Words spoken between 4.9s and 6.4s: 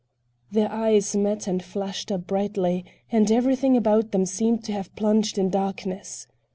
plunged in darkness.